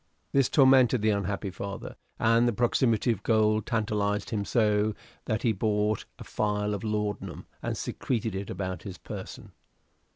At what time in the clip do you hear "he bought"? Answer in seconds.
5.43-6.05